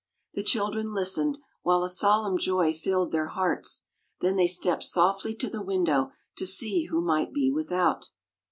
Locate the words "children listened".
0.41-1.37